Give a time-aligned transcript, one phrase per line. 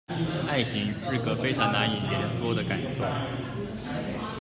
[0.47, 3.03] 愛情是個非常難以言說的感受